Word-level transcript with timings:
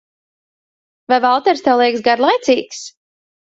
Vai 1.13 1.21
Valters 1.27 1.63
tev 1.69 1.79
liekas 1.85 2.05
garlaicīgs? 2.11 2.85